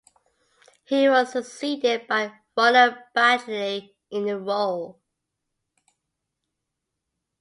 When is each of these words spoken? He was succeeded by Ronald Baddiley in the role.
He 0.83 1.07
was 1.09 1.31
succeeded 1.31 2.07
by 2.07 2.33
Ronald 2.57 2.95
Baddiley 3.15 3.93
in 4.09 4.25
the 4.25 4.39
role. 4.39 4.99